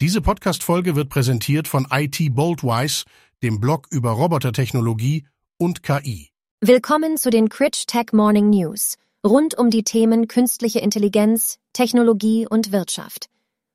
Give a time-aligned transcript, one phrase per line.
[0.00, 3.04] Diese Podcast-Folge wird präsentiert von IT Boldwise,
[3.42, 5.26] dem Blog über Robotertechnologie
[5.58, 6.30] und KI.
[6.60, 8.94] Willkommen zu den Critch Tech Morning News
[9.26, 13.28] rund um die Themen künstliche Intelligenz, Technologie und Wirtschaft.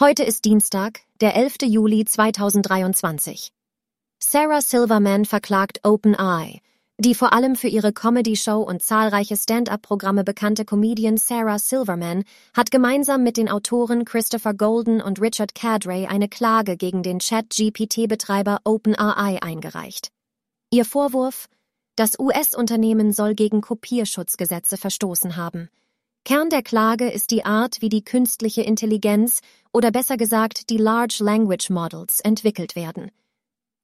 [0.00, 1.56] Heute ist Dienstag, der 11.
[1.66, 3.52] Juli 2023.
[4.18, 6.62] Sarah Silverman verklagt OpenAI,
[6.98, 12.24] die vor allem für ihre Comedy-Show und zahlreiche Stand-up-Programme bekannte Comedian Sarah Silverman
[12.54, 18.60] hat gemeinsam mit den Autoren Christopher Golden und Richard Cadray eine Klage gegen den Chat-GPT-Betreiber
[18.64, 20.08] OpenAI eingereicht.
[20.70, 21.48] Ihr Vorwurf?
[21.96, 25.68] Das US-Unternehmen soll gegen Kopierschutzgesetze verstoßen haben.
[26.24, 29.40] Kern der Klage ist die Art, wie die künstliche Intelligenz
[29.72, 33.10] oder besser gesagt die Large Language Models entwickelt werden–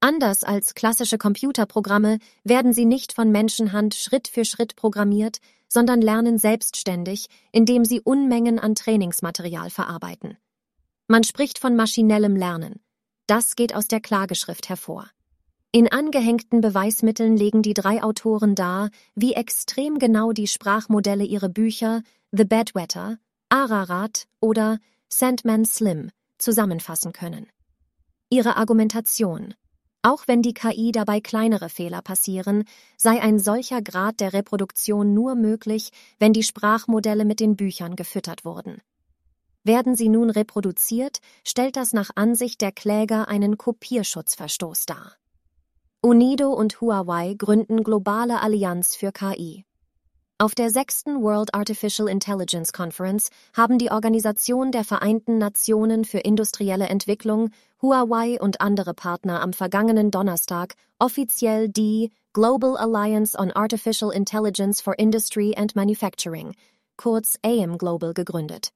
[0.03, 5.37] Anders als klassische Computerprogramme werden sie nicht von Menschenhand Schritt für Schritt programmiert,
[5.69, 10.37] sondern lernen selbstständig, indem sie Unmengen an Trainingsmaterial verarbeiten.
[11.07, 12.81] Man spricht von maschinellem Lernen.
[13.27, 15.09] Das geht aus der Klageschrift hervor.
[15.71, 22.01] In angehängten Beweismitteln legen die drei Autoren dar, wie extrem genau die Sprachmodelle ihre Bücher
[22.33, 27.47] The Bedwetter, Ararat oder Sandman Slim zusammenfassen können.
[28.29, 29.53] Ihre Argumentation
[30.03, 32.65] auch wenn die KI dabei kleinere Fehler passieren,
[32.97, 38.45] sei ein solcher Grad der Reproduktion nur möglich, wenn die Sprachmodelle mit den Büchern gefüttert
[38.45, 38.81] wurden.
[39.63, 45.13] Werden sie nun reproduziert, stellt das nach Ansicht der Kläger einen Kopierschutzverstoß dar.
[46.01, 49.63] UNIDO und Huawei gründen globale Allianz für KI.
[50.39, 56.87] Auf der sechsten World Artificial Intelligence Conference haben die Organisation der Vereinten Nationen für industrielle
[56.87, 64.81] Entwicklung, Huawei und andere Partner am vergangenen Donnerstag offiziell die Global Alliance on Artificial Intelligence
[64.81, 66.55] for Industry and Manufacturing,
[66.97, 68.71] kurz AIM Global, gegründet.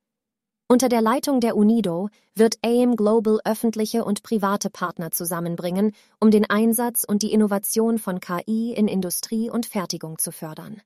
[0.70, 6.48] Unter der Leitung der UNIDO wird AIM Global öffentliche und private Partner zusammenbringen, um den
[6.48, 10.82] Einsatz und die Innovation von KI in Industrie und Fertigung zu fördern.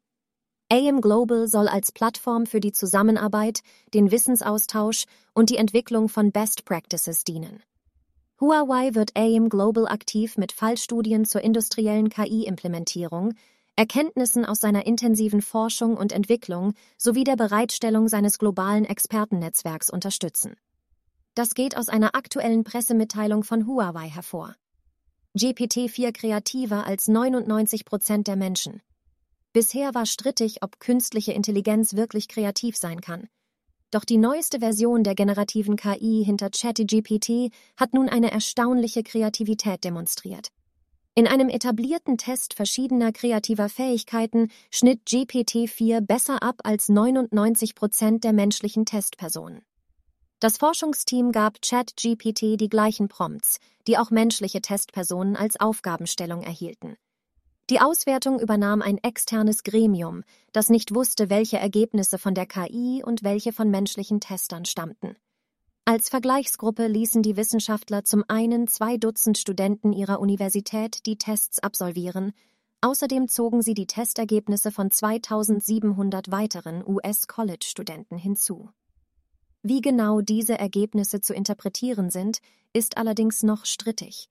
[0.74, 3.60] AM Global soll als Plattform für die Zusammenarbeit,
[3.94, 7.62] den Wissensaustausch und die Entwicklung von Best Practices dienen.
[8.40, 13.34] Huawei wird AM Global aktiv mit Fallstudien zur industriellen KI-Implementierung,
[13.76, 20.56] Erkenntnissen aus seiner intensiven Forschung und Entwicklung sowie der Bereitstellung seines globalen Expertennetzwerks unterstützen.
[21.36, 24.56] Das geht aus einer aktuellen Pressemitteilung von Huawei hervor.
[25.38, 28.82] GPT-4 kreativer als 99 Prozent der Menschen.
[29.54, 33.28] Bisher war strittig, ob künstliche Intelligenz wirklich kreativ sein kann.
[33.92, 40.48] Doch die neueste Version der generativen KI hinter ChatGPT hat nun eine erstaunliche Kreativität demonstriert.
[41.14, 48.32] In einem etablierten Test verschiedener kreativer Fähigkeiten schnitt GPT-4 besser ab als 99 Prozent der
[48.32, 49.64] menschlichen Testpersonen.
[50.40, 56.96] Das Forschungsteam gab ChatGPT die gleichen Prompts, die auch menschliche Testpersonen als Aufgabenstellung erhielten.
[57.72, 63.24] Die Auswertung übernahm ein externes Gremium, das nicht wusste, welche Ergebnisse von der KI und
[63.24, 65.16] welche von menschlichen Testern stammten.
[65.86, 72.34] Als Vergleichsgruppe ließen die Wissenschaftler zum einen zwei Dutzend Studenten ihrer Universität die Tests absolvieren,
[72.82, 78.70] außerdem zogen sie die Testergebnisse von 2700 weiteren US-College-Studenten hinzu.
[79.64, 82.40] Wie genau diese Ergebnisse zu interpretieren sind,
[82.74, 84.28] ist allerdings noch strittig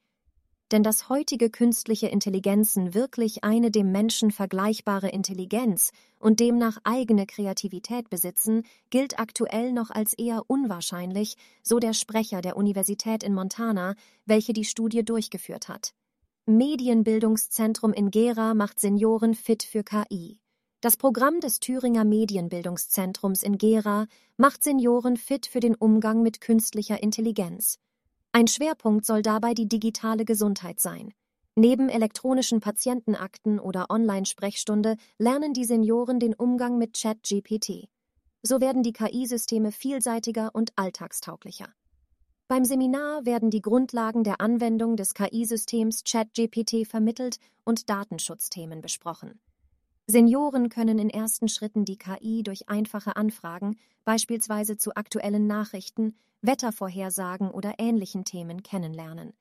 [0.72, 8.08] denn dass heutige künstliche Intelligenzen wirklich eine dem Menschen vergleichbare Intelligenz und demnach eigene Kreativität
[8.08, 13.94] besitzen, gilt aktuell noch als eher unwahrscheinlich, so der Sprecher der Universität in Montana,
[14.26, 15.92] welche die Studie durchgeführt hat.
[16.46, 20.38] Medienbildungszentrum in Gera macht Senioren fit für KI.
[20.80, 27.02] Das Programm des Thüringer Medienbildungszentrums in Gera macht Senioren fit für den Umgang mit künstlicher
[27.02, 27.78] Intelligenz.
[28.32, 31.12] Ein Schwerpunkt soll dabei die digitale Gesundheit sein.
[31.56, 37.88] Neben elektronischen Patientenakten oder Online-Sprechstunde lernen die Senioren den Umgang mit ChatGPT.
[38.42, 41.68] So werden die KI-Systeme vielseitiger und alltagstauglicher.
[42.46, 49.40] Beim Seminar werden die Grundlagen der Anwendung des KI-Systems ChatGPT vermittelt und Datenschutzthemen besprochen.
[50.10, 57.50] Senioren können in ersten Schritten die KI durch einfache Anfragen, beispielsweise zu aktuellen Nachrichten, Wettervorhersagen
[57.50, 59.32] oder ähnlichen Themen kennenlernen.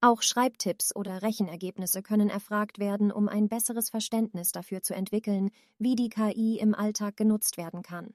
[0.00, 5.94] Auch Schreibtipps oder Rechenergebnisse können erfragt werden, um ein besseres Verständnis dafür zu entwickeln, wie
[5.94, 8.14] die KI im Alltag genutzt werden kann.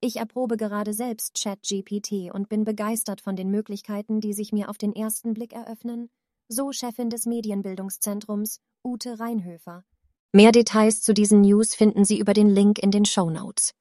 [0.00, 4.78] Ich erprobe gerade selbst ChatGPT und bin begeistert von den Möglichkeiten, die sich mir auf
[4.78, 6.08] den ersten Blick eröffnen.
[6.48, 9.84] So Chefin des Medienbildungszentrums, Ute Reinhöfer.
[10.32, 13.74] Mehr Details zu diesen News finden Sie über den Link in den Show Notes.